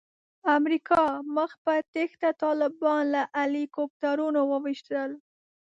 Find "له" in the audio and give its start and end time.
3.13-3.21